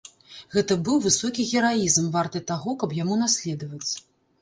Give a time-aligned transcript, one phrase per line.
[0.55, 3.91] Гэта быў высокі гераізм, варты таго, каб яму наследаваць.